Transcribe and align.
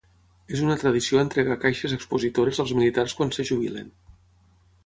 És 0.55 0.63
una 0.67 0.77
tradició 0.83 1.19
entregar 1.25 1.57
caixes 1.67 1.95
expositores 1.99 2.63
als 2.65 2.75
militars 2.81 3.17
quan 3.21 3.37
es 3.45 3.53
jubilen. 3.55 3.93